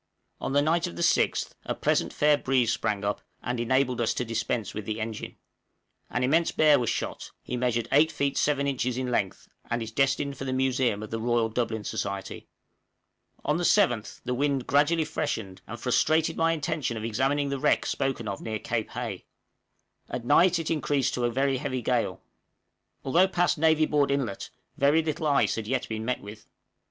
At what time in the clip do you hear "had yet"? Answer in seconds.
25.57-25.87